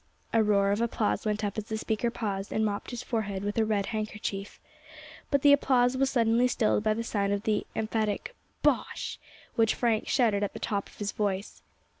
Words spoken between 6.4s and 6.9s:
stilled